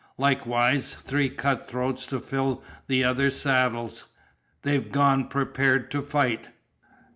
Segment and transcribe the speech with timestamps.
[0.17, 4.05] Likewise three cut throats to fill the other saddles.
[4.63, 6.49] They've gone prepared to fight."